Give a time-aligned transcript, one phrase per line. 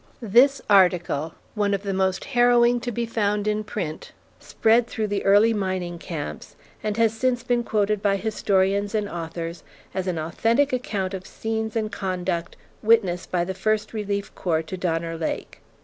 [0.23, 5.23] This article, one of the most harrowing to be found in print, spread through the
[5.23, 9.61] early mining camps, and has since been quoted by historians and authors
[9.93, 14.75] as an authentic account of scenes and conduct witnessed by the first relief corps to
[14.75, 15.61] Donner Lake.